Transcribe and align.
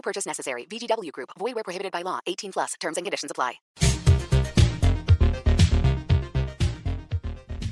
No 0.00 0.02
purchase 0.02 0.26
necessary. 0.26 0.66
VGW 0.66 1.10
Group. 1.12 1.28
Void 1.38 1.54
where 1.54 1.62
prohibited 1.64 1.92
by 1.92 2.02
law. 2.02 2.20
18 2.26 2.52
plus. 2.52 2.70
Terms 2.80 2.96
and 2.96 3.04
conditions 3.04 3.30
apply. 3.30 3.60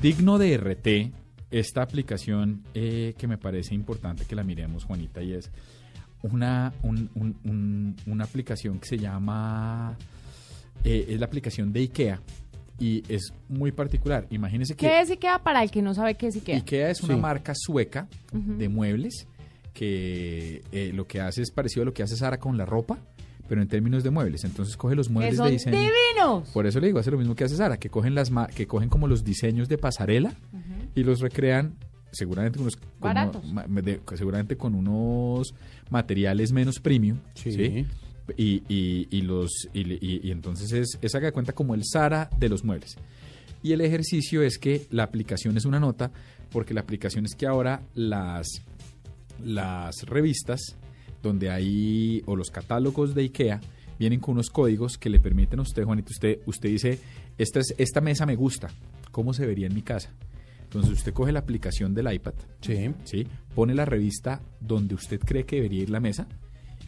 Digno 0.00 0.38
de 0.38 0.56
RT, 0.56 1.12
esta 1.50 1.82
aplicación 1.82 2.62
eh, 2.74 3.14
que 3.18 3.26
me 3.26 3.36
parece 3.38 3.74
importante 3.74 4.24
que 4.26 4.34
la 4.34 4.42
miremos, 4.42 4.84
Juanita, 4.84 5.22
y 5.22 5.32
es 5.34 5.50
una, 6.22 6.72
un- 6.82 7.10
un- 7.14 7.36
un- 7.44 7.96
una 8.06 8.24
aplicación 8.24 8.78
que 8.80 8.86
se 8.88 8.98
llama, 8.98 9.96
eh, 10.84 11.06
es 11.08 11.18
la 11.20 11.26
aplicación 11.26 11.72
de 11.72 11.80
IKEA 11.80 12.20
y 12.78 13.02
es 13.12 13.32
muy 13.48 13.72
particular. 13.72 14.26
Imagínense 14.30 14.74
que 14.74 14.86
¿Qué 14.86 15.00
es 15.00 15.10
IKEA 15.10 15.42
para 15.42 15.62
el 15.62 15.70
que 15.70 15.80
no 15.82 15.94
sabe 15.94 16.14
qué 16.16 16.26
es 16.28 16.36
IKEA? 16.36 16.56
IKEA 16.58 16.90
es 16.90 17.02
una 17.02 17.14
Sí. 17.14 17.20
marca 17.20 17.52
sueca 17.54 18.08
de 18.32 18.68
muebles 18.68 19.26
que 19.74 20.62
eh, 20.72 20.92
lo 20.94 21.06
que 21.06 21.20
hace 21.20 21.42
es 21.42 21.50
parecido 21.50 21.82
a 21.82 21.86
lo 21.86 21.92
que 21.92 22.02
hace 22.02 22.16
Sara 22.16 22.38
con 22.38 22.56
la 22.56 22.64
ropa, 22.64 22.98
pero 23.48 23.60
en 23.60 23.68
términos 23.68 24.02
de 24.04 24.10
muebles. 24.10 24.44
Entonces 24.44 24.76
coge 24.76 24.94
los 24.94 25.10
muebles 25.10 25.36
son 25.36 25.46
de 25.46 25.52
diseño. 25.52 25.76
divinos. 25.78 26.48
Por 26.50 26.66
eso 26.66 26.80
le 26.80 26.86
digo, 26.86 26.98
hace 27.00 27.10
lo 27.10 27.18
mismo 27.18 27.34
que 27.34 27.44
hace 27.44 27.56
Sara, 27.56 27.76
que 27.76 27.90
cogen 27.90 28.14
las 28.14 28.30
ma- 28.30 28.46
que 28.46 28.66
cogen 28.66 28.88
como 28.88 29.06
los 29.08 29.24
diseños 29.24 29.68
de 29.68 29.76
pasarela 29.76 30.32
y 30.94 31.02
los 31.02 31.20
recrean 31.20 31.74
seguramente 32.12 32.56
con 32.58 32.62
unos 32.66 32.76
con 33.00 33.84
de- 33.84 34.00
seguramente 34.14 34.56
con 34.56 34.74
unos 34.76 35.52
materiales 35.90 36.52
menos 36.52 36.78
premium, 36.80 37.18
Sí. 37.34 37.52
¿sí? 37.52 37.86
Y, 38.38 38.62
y- 38.68 39.08
y 39.10 39.20
los 39.22 39.50
y, 39.74 39.80
y- 39.92 40.20
y 40.22 40.30
entonces 40.30 40.72
es, 40.72 40.98
es 41.02 41.14
haga 41.14 41.26
de 41.26 41.32
cuenta 41.32 41.52
como 41.52 41.74
el 41.74 41.82
Sara 41.84 42.30
de 42.38 42.48
los 42.48 42.64
muebles. 42.64 42.96
Y 43.62 43.72
el 43.72 43.80
ejercicio 43.80 44.42
es 44.42 44.58
que 44.58 44.86
la 44.90 45.02
aplicación 45.02 45.56
es 45.56 45.64
una 45.64 45.80
nota, 45.80 46.10
porque 46.50 46.72
la 46.74 46.80
aplicación 46.82 47.24
es 47.26 47.34
que 47.34 47.46
ahora 47.46 47.82
las, 47.94 48.46
las 49.42 50.02
revistas 50.04 50.76
donde 51.22 51.50
hay, 51.50 52.22
o 52.26 52.36
los 52.36 52.50
catálogos 52.50 53.14
de 53.14 53.22
IKEA, 53.22 53.60
vienen 53.98 54.20
con 54.20 54.34
unos 54.34 54.50
códigos 54.50 54.98
que 54.98 55.08
le 55.08 55.20
permiten 55.20 55.58
a 55.60 55.62
usted, 55.62 55.84
Juanito, 55.84 56.10
usted, 56.10 56.40
usted 56.46 56.68
dice, 56.68 56.98
esta, 57.38 57.60
es, 57.60 57.74
esta 57.78 58.00
mesa 58.00 58.26
me 58.26 58.36
gusta, 58.36 58.68
¿cómo 59.10 59.32
se 59.32 59.46
vería 59.46 59.66
en 59.68 59.74
mi 59.74 59.82
casa? 59.82 60.10
Entonces 60.64 60.92
usted 60.92 61.12
coge 61.12 61.30
la 61.32 61.38
aplicación 61.40 61.94
del 61.94 62.12
iPad, 62.12 62.34
Sí. 62.60 62.90
¿sí? 63.04 63.26
pone 63.54 63.74
la 63.74 63.84
revista 63.84 64.40
donde 64.60 64.94
usted 64.96 65.20
cree 65.20 65.44
que 65.44 65.56
debería 65.56 65.82
ir 65.84 65.90
la 65.90 66.00
mesa 66.00 66.26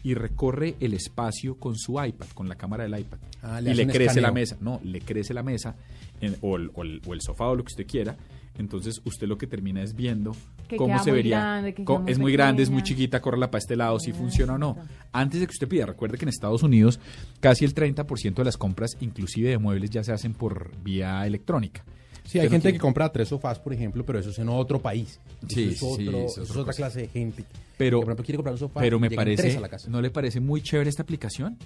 y 0.03 0.13
recorre 0.13 0.75
el 0.81 0.93
espacio 0.93 1.57
con 1.57 1.75
su 1.77 1.93
iPad, 2.03 2.27
con 2.33 2.47
la 2.49 2.55
cámara 2.55 2.83
del 2.83 2.99
iPad. 2.99 3.17
Ah, 3.41 3.61
y 3.61 3.73
le 3.73 3.87
crece 3.87 4.19
la 4.21 4.31
mesa. 4.31 4.57
No, 4.61 4.79
le 4.83 4.99
crece 5.01 5.33
la 5.33 5.43
mesa 5.43 5.75
en- 6.21 6.35
o, 6.41 6.57
el, 6.57 6.69
o 6.75 6.83
el- 6.83 7.01
o 7.07 7.13
el 7.13 7.21
sofá 7.21 7.47
o 7.47 7.55
lo 7.55 7.63
que 7.63 7.71
usted 7.71 7.87
quiera. 7.87 8.17
Entonces 8.57 9.01
usted 9.05 9.27
lo 9.27 9.37
que 9.37 9.47
termina 9.47 9.81
es 9.81 9.95
viendo 9.95 10.35
Que 10.67 10.75
cómo 10.77 11.01
se 11.03 11.11
vería. 11.11 11.39
grande, 11.39 11.73
que 11.73 11.83
Co- 11.83 11.93
queda 11.95 12.03
muy 12.03 12.11
es 12.11 12.19
muy 12.19 12.31
grande, 12.33 12.63
es 12.63 12.69
muy 12.69 12.83
chiquita, 12.83 13.21
córrela 13.21 13.49
para 13.49 13.59
este 13.59 13.75
lado, 13.75 13.99
si 13.99 14.11
funciona 14.13 14.53
o 14.55 14.57
no. 14.57 14.77
Antes 15.13 15.39
de 15.39 15.47
que 15.47 15.51
usted 15.51 15.67
pida, 15.67 15.85
recuerde 15.85 16.17
que 16.17 16.25
en 16.25 16.29
Estados 16.29 16.63
Unidos 16.63 16.99
casi 17.39 17.65
el 17.65 17.73
30% 17.73 18.35
de 18.35 18.45
las 18.45 18.57
compras, 18.57 18.97
inclusive 18.99 19.49
de 19.49 19.57
muebles, 19.57 19.89
ya 19.89 20.03
se 20.03 20.11
hacen 20.11 20.33
por 20.33 20.71
vía 20.83 21.25
electrónica. 21.25 21.83
Sí, 22.25 22.39
hay 22.39 22.49
gente 22.49 22.73
que 22.73 22.79
compra 22.79 23.09
tres 23.09 23.29
sofás, 23.29 23.57
por 23.57 23.73
ejemplo, 23.73 24.05
pero 24.05 24.19
eso 24.19 24.31
es 24.31 24.39
en 24.39 24.49
otro 24.49 24.81
país. 24.81 25.19
Eso 25.39 25.47
Sí, 25.47 25.63
es, 25.71 25.79
sí, 25.79 25.85
otro- 25.85 25.95
sí, 25.97 26.25
eso 26.25 26.43
es 26.43 26.49
es 26.49 26.55
otra 26.57 26.73
clase 26.73 26.99
de 27.01 27.07
gente. 27.07 27.45
Pero, 27.77 27.99
que, 27.99 28.05
por 28.05 28.09
ejemplo, 28.11 28.25
quiere 28.25 28.37
comprar 28.37 28.53
un 28.53 28.59
sofá. 28.59 28.79
pero 28.81 28.99
me 28.99 29.09
parece, 29.09 29.55
a 29.55 29.61
la 29.61 29.69
casa. 29.69 29.89
¿no 29.89 30.01
le 30.01 30.09
parece 30.09 30.41
muy 30.41 30.61
chévere 30.61 30.89
esta 30.89 31.03
aplicación? 31.03 31.57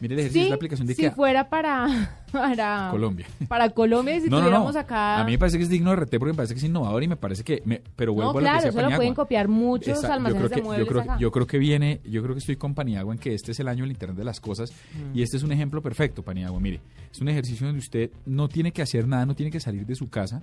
Mire 0.00 0.14
el 0.14 0.20
ejercicio 0.20 0.40
Sí, 0.40 0.44
de 0.44 0.50
la 0.50 0.54
aplicación 0.56 0.86
de 0.86 0.94
si 0.94 1.02
IKEA. 1.02 1.14
fuera 1.14 1.48
para, 1.50 1.86
para 2.32 2.88
Colombia. 2.90 3.26
Para 3.48 3.68
Colombia, 3.70 4.16
y 4.16 4.20
si 4.22 4.30
no, 4.30 4.36
no, 4.36 4.36
no. 4.38 4.46
tuviéramos 4.46 4.76
acá. 4.76 5.20
A 5.20 5.24
mí 5.24 5.32
me 5.32 5.38
parece 5.38 5.58
que 5.58 5.64
es 5.64 5.68
digno 5.68 5.90
de 5.90 5.96
RT 5.96 6.10
porque 6.18 6.32
me 6.32 6.34
parece 6.34 6.54
que 6.54 6.58
es 6.58 6.64
innovador 6.64 7.02
y 7.02 7.08
me 7.08 7.16
parece 7.16 7.44
que... 7.44 7.62
me- 7.66 7.82
pero 7.96 8.14
vuelvo 8.14 8.32
no, 8.32 8.38
a 8.38 8.54
lo 8.56 8.60
que 8.62 8.68
eso 8.68 8.82
lo 8.82 8.96
pueden 8.96 9.14
copiar 9.14 9.48
muchos 9.48 9.98
Esa- 9.98 10.16
yo 10.18 10.24
creo 10.36 10.48
de 10.48 10.54
que, 10.54 10.62
muebles 10.62 10.86
yo 10.86 10.90
creo, 10.90 11.02
acá. 11.02 11.18
yo 11.18 11.30
creo 11.30 11.46
que 11.46 11.58
viene, 11.58 12.00
yo 12.04 12.22
creo 12.22 12.34
que 12.34 12.38
estoy 12.40 12.56
con 12.56 12.74
Paniagua 12.74 13.12
en 13.14 13.18
que 13.20 13.34
este 13.34 13.52
es 13.52 13.60
el 13.60 13.68
año 13.68 13.84
del 13.84 13.90
Internet 13.92 14.16
de 14.16 14.24
las 14.24 14.40
cosas 14.40 14.70
Mm. 14.94 15.16
y 15.18 15.22
este 15.22 15.36
es 15.36 15.42
un 15.42 15.52
ejemplo 15.52 15.82
perfecto, 15.82 16.22
Paniagua. 16.22 16.58
Mire, 16.60 16.80
es 17.12 17.20
un 17.20 17.28
ejercicio 17.28 17.66
donde 17.66 17.80
usted 17.80 18.10
no 18.26 18.48
tiene 18.48 18.72
que 18.72 18.82
hacer 18.82 19.06
nada, 19.06 19.26
no 19.26 19.34
tiene 19.34 19.50
que 19.52 19.60
salir 19.60 19.84
de 19.86 19.94
su 19.94 20.08
casa 20.08 20.42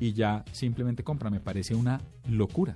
y 0.00 0.12
ya 0.12 0.44
simplemente 0.52 1.02
compra. 1.02 1.30
Me 1.30 1.40
parece 1.40 1.74
una 1.74 2.00
locura. 2.28 2.74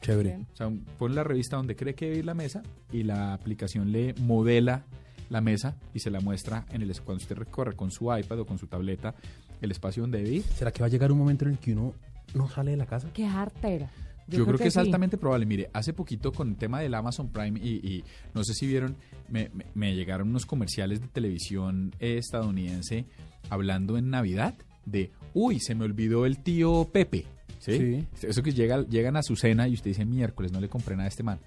Chévere. 0.00 0.38
O 0.52 0.56
sea, 0.56 0.68
pone 0.98 1.14
la 1.14 1.22
revista 1.22 1.56
donde 1.56 1.76
cree 1.76 1.94
que 1.94 2.06
debe 2.06 2.18
ir 2.18 2.24
la 2.24 2.34
mesa 2.34 2.62
y 2.92 3.04
la 3.04 3.32
aplicación 3.34 3.92
le 3.92 4.14
modela 4.20 4.82
la 5.30 5.40
mesa 5.40 5.76
y 5.94 6.00
se 6.00 6.10
la 6.10 6.20
muestra 6.20 6.66
en 6.70 6.82
el 6.82 6.92
cuando 7.00 7.22
usted 7.22 7.36
recorre 7.36 7.74
con 7.74 7.90
su 7.90 8.14
iPad 8.16 8.40
o 8.40 8.46
con 8.46 8.58
su 8.58 8.66
tableta 8.66 9.14
el 9.60 9.70
espacio 9.70 10.02
donde 10.02 10.18
debe 10.22 10.36
ir. 10.36 10.42
¿Será 10.42 10.70
que 10.72 10.80
va 10.80 10.86
a 10.86 10.90
llegar 10.90 11.10
un 11.12 11.18
momento 11.18 11.44
en 11.44 11.52
el 11.52 11.58
que 11.58 11.72
uno 11.72 11.94
no 12.34 12.48
sale 12.48 12.72
de 12.72 12.76
la 12.76 12.86
casa? 12.86 13.08
Qué 13.14 13.26
artera. 13.26 13.90
Yo, 14.28 14.46
creo, 14.46 14.56
que, 14.56 14.68
es 14.68 14.74
sí. 14.74 14.80
altamente 14.80 15.18
probable. 15.18 15.44
Mire, 15.46 15.68
hace 15.72 15.92
poquito 15.92 16.32
con 16.32 16.48
el 16.50 16.56
tema 16.56 16.80
del 16.80 16.94
Amazon 16.94 17.28
Prime 17.28 17.58
y, 17.62 17.74
y 17.86 18.04
no 18.34 18.44
sé 18.44 18.54
si 18.54 18.66
vieron, 18.66 18.96
me, 19.28 19.50
me- 19.52 19.66
me 19.74 19.94
llegaron 19.94 20.28
unos 20.28 20.46
comerciales 20.46 21.00
de 21.00 21.08
televisión 21.08 21.92
estadounidense 21.98 23.04
hablando 23.50 23.98
en 23.98 24.10
Navidad 24.10 24.54
de, 24.86 25.10
uy, 25.34 25.60
se 25.60 25.74
me 25.74 25.84
olvidó 25.84 26.24
el 26.26 26.38
tío 26.38 26.88
Pepe. 26.92 27.26
¿Sí? 27.58 28.04
Eso 28.22 28.42
que 28.42 28.52
llega, 28.52 28.84
llegan 28.88 29.16
a 29.16 29.22
su 29.22 29.36
cena 29.36 29.68
y 29.68 29.74
usted 29.74 29.90
dice, 29.90 30.04
miércoles, 30.04 30.50
no 30.50 30.60
le 30.60 30.68
compré 30.68 30.96
nada 30.96 31.04
a 31.04 31.08
este 31.08 31.22
man. 31.22 31.38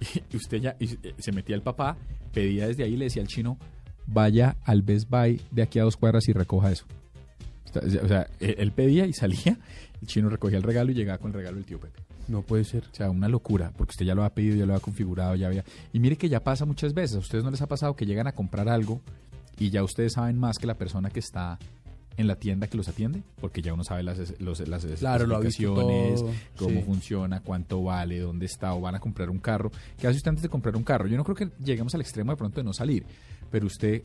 Y 0.32 0.36
usted 0.36 0.58
ya 0.58 0.76
y, 0.78 0.94
eh, 1.02 1.14
se 1.18 1.32
metía 1.32 1.56
el 1.56 1.62
papá, 1.62 1.96
pedía 2.32 2.66
desde 2.66 2.84
ahí 2.84 2.94
y 2.94 2.96
le 2.96 3.06
decía 3.06 3.22
al 3.22 3.28
chino, 3.28 3.58
vaya 4.06 4.56
al 4.64 4.82
Best 4.82 5.08
Buy 5.08 5.40
de 5.50 5.62
aquí 5.62 5.78
a 5.78 5.84
dos 5.84 5.96
cuadras 5.96 6.28
y 6.28 6.32
recoja 6.32 6.72
eso. 6.72 6.86
O 7.74 8.08
sea, 8.08 8.26
él 8.40 8.54
él 8.58 8.72
pedía 8.72 9.06
y 9.06 9.12
salía, 9.12 9.58
el 10.00 10.08
chino 10.08 10.30
recogía 10.30 10.56
el 10.56 10.62
regalo 10.62 10.92
y 10.92 10.94
llegaba 10.94 11.18
con 11.18 11.30
el 11.30 11.34
regalo 11.34 11.56
del 11.56 11.66
tío 11.66 11.78
Pepe. 11.78 12.00
No 12.28 12.42
puede 12.42 12.64
ser. 12.64 12.84
O 12.90 12.94
sea, 12.94 13.10
una 13.10 13.28
locura, 13.28 13.72
porque 13.76 13.92
usted 13.92 14.06
ya 14.06 14.14
lo 14.14 14.24
ha 14.24 14.30
pedido, 14.30 14.56
ya 14.56 14.66
lo 14.66 14.74
ha 14.74 14.80
configurado, 14.80 15.34
ya 15.36 15.46
había... 15.46 15.64
Y 15.92 16.00
mire 16.00 16.16
que 16.16 16.28
ya 16.28 16.42
pasa 16.42 16.64
muchas 16.64 16.92
veces, 16.92 17.16
a 17.16 17.20
ustedes 17.20 17.44
no 17.44 17.50
les 17.50 17.62
ha 17.62 17.66
pasado 17.66 17.94
que 17.94 18.06
llegan 18.06 18.26
a 18.26 18.32
comprar 18.32 18.68
algo 18.68 19.00
y 19.58 19.70
ya 19.70 19.82
ustedes 19.82 20.14
saben 20.14 20.38
más 20.38 20.58
que 20.58 20.66
la 20.66 20.74
persona 20.74 21.10
que 21.10 21.20
está 21.20 21.58
en 22.16 22.26
la 22.26 22.36
tienda 22.36 22.66
que 22.66 22.76
los 22.76 22.88
atiende, 22.88 23.22
porque 23.40 23.60
ya 23.62 23.74
uno 23.74 23.84
sabe 23.84 24.02
las, 24.02 24.40
los, 24.40 24.66
las 24.68 24.84
Claro, 24.98 25.26
lo 25.26 25.40
todo, 25.40 26.26
cómo 26.56 26.70
sí. 26.80 26.82
funciona, 26.84 27.40
cuánto 27.40 27.82
vale, 27.82 28.18
dónde 28.20 28.46
está, 28.46 28.74
o 28.74 28.80
van 28.80 28.94
a 28.94 29.00
comprar 29.00 29.28
un 29.30 29.38
carro. 29.38 29.70
¿Qué 29.98 30.06
hace 30.06 30.16
usted 30.16 30.30
antes 30.30 30.42
de 30.42 30.48
comprar 30.48 30.76
un 30.76 30.82
carro? 30.82 31.06
Yo 31.08 31.16
no 31.16 31.24
creo 31.24 31.36
que 31.36 31.50
lleguemos 31.62 31.94
al 31.94 32.00
extremo 32.00 32.32
de 32.32 32.36
pronto 32.36 32.60
de 32.60 32.64
no 32.64 32.72
salir, 32.72 33.04
pero 33.50 33.66
usted, 33.66 34.02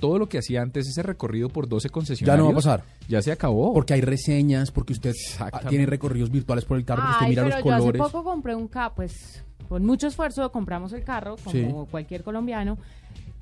todo 0.00 0.18
lo 0.18 0.28
que 0.28 0.38
hacía 0.38 0.62
antes, 0.62 0.86
ese 0.88 1.02
recorrido 1.02 1.48
por 1.48 1.68
12 1.68 1.88
Ya 1.88 1.92
concesionarios... 1.92 2.38
no 2.46 2.52
va 2.52 2.52
a 2.52 2.56
pasar. 2.56 2.84
Ya 3.08 3.22
se 3.22 3.32
acabó. 3.32 3.72
Porque 3.72 3.94
hay 3.94 4.00
reseñas, 4.00 4.70
porque 4.70 4.92
usted 4.92 5.10
Exactamente. 5.10 5.68
tiene 5.70 5.86
recorridos 5.86 6.30
virtuales 6.30 6.64
por 6.64 6.76
el 6.76 6.84
carro, 6.84 7.02
porque 7.02 7.12
usted 7.12 7.24
Ay, 7.26 7.30
mira 7.30 7.42
pero 7.44 7.56
los 7.56 7.64
yo 7.64 7.70
hace 7.72 7.80
colores. 7.80 8.02
poco 8.02 8.24
compré 8.24 8.54
un 8.54 8.68
carro, 8.68 8.94
pues 8.96 9.44
con 9.68 9.84
mucho 9.86 10.06
esfuerzo 10.08 10.50
compramos 10.52 10.92
el 10.92 11.02
carro, 11.04 11.36
como 11.42 11.84
Sí. 11.84 11.90
cualquier 11.90 12.22
colombiano, 12.24 12.76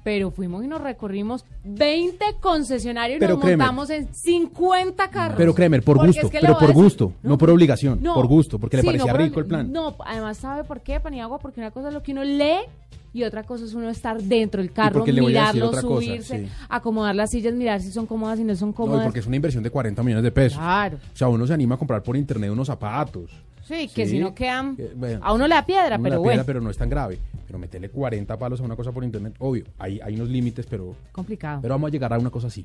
pero 0.02 0.30
fuimos 0.30 0.64
y 0.64 0.68
nos 0.68 0.80
recorrimos 0.80 1.44
20 1.64 2.24
concesionarios 2.40 3.18
y 3.18 3.20
Pero 3.20 3.36
nos 3.36 3.44
montamos 3.44 3.90
en 3.90 4.12
50 4.14 5.10
carros. 5.10 5.36
Pero 5.36 5.54
créeme, 5.54 5.82
por 5.82 5.98
gusto, 6.04 6.26
es 6.26 6.30
que 6.32 6.38
le 6.40 6.46
pero 6.46 6.54
por 6.58 6.68
decir- 6.68 6.82
gusto, 6.82 7.12
no, 7.22 7.36
por 7.38 7.50
obligación, 7.50 7.98
No. 8.02 8.14
por 8.14 8.26
gusto, 8.26 8.58
porque 8.58 8.78
le 8.78 8.82
parecía 8.84 9.12
no 9.12 9.18
por 9.18 9.20
rico 9.26 9.40
el 9.40 9.46
plan. 9.46 9.70
No, 9.72 9.94
además, 10.04 10.38
¿sabe 10.38 10.64
por 10.64 10.80
qué, 10.80 11.00
Paniagua? 11.00 11.38
Porque 11.38 11.60
una 11.60 11.70
cosa 11.70 11.88
es 11.88 11.94
lo 11.94 12.02
que 12.02 12.12
uno 12.12 12.24
lee 12.24 12.60
y 13.12 13.22
otra 13.24 13.42
cosa 13.42 13.64
es 13.64 13.74
uno 13.74 13.88
estar 13.90 14.20
dentro 14.22 14.62
del 14.62 14.72
carro, 14.72 15.04
mirarlo, 15.04 15.68
otra 15.68 15.82
cosa, 15.82 16.06
subirse, 16.06 16.38
sí. 16.46 16.52
acomodar 16.68 17.14
las 17.14 17.30
sillas, 17.30 17.54
mirar 17.54 17.80
si 17.80 17.90
son 17.90 18.06
cómodas, 18.06 18.38
si 18.38 18.44
no 18.44 18.54
son 18.56 18.68
No, 18.68 18.72
y 18.72 18.76
cómodas. 18.76 19.04
porque 19.04 19.20
es 19.20 19.26
una 19.26 19.36
inversión 19.36 19.62
de 19.64 19.70
40 19.70 20.02
millones 20.02 20.24
de 20.24 20.30
pesos. 20.32 20.58
Claro. 20.58 20.98
O 21.12 21.16
sea, 21.16 21.28
uno 21.28 21.46
se 21.46 21.54
anima 21.54 21.74
a 21.74 21.78
comprar 21.78 22.02
por 22.02 22.16
internet 22.16 22.50
unos 22.50 22.66
zapatos. 22.66 23.30
Sí, 23.62 23.88
que 23.94 24.04
Sí. 24.04 24.12
si 24.12 24.18
no 24.18 24.34
quedan... 24.34 24.74
Que, 24.76 24.90
bueno, 24.96 25.20
a 25.22 25.32
uno 25.32 25.46
le 25.46 25.54
da 25.54 25.64
piedra, 25.64 25.94
uno 25.96 26.02
pero 26.02 26.14
la 26.14 26.18
bueno, 26.18 26.30
piedra, 26.32 26.44
pero 26.44 26.60
no 26.60 26.70
es 26.70 26.76
tan 26.76 26.88
grave. 26.90 27.18
Pero 27.46 27.58
meterle 27.58 27.88
40 27.88 28.36
palos 28.36 28.60
a 28.60 28.64
una 28.64 28.74
cosa 28.76 28.90
por 28.90 29.04
internet, 29.04 29.34
obvio, 29.38 29.64
hay, 29.78 30.00
hay 30.00 30.14
unos 30.14 30.28
límites, 30.28 30.66
pero, 30.68 30.94
complicado. 31.12 31.60
pero 31.62 31.74
vamos 31.74 31.88
a 31.88 31.90
llegar 31.92 32.12
a 32.12 32.18
una 32.18 32.30
cosa 32.30 32.48
así. 32.48 32.64